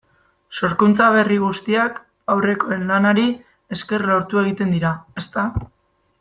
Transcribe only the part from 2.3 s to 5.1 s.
aurrekoen lanari esker lortu egiten dira,